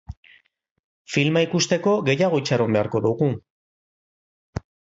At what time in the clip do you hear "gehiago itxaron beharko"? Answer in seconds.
2.09-3.05